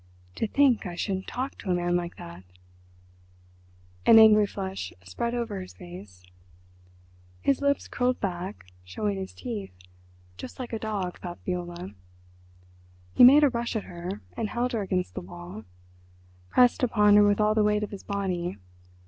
[0.37, 2.43] "To think I should talk to a man like that!"
[4.03, 10.79] An angry flush spread over his face—his lips curled back, showing his teeth—just like a
[10.79, 11.89] dog, thought Viola.
[13.13, 17.39] He made a rush at her, and held her against the wall—pressed upon her with
[17.39, 18.57] all the weight of his body.